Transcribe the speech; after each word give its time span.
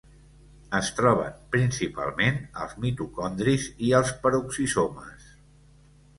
Es 0.77 0.87
troben 0.99 1.35
principalment 1.55 2.39
als 2.65 2.73
mitocondris 2.87 3.69
i 3.91 3.93
als 4.01 4.17
peroxisomes. 4.27 5.31